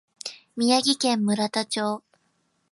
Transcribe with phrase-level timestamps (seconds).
[0.55, 2.01] 宮城県村田町